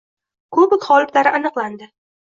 Kubok 0.57 0.87
g‘oliblari 0.89 1.37
aniqlandi 1.41 1.93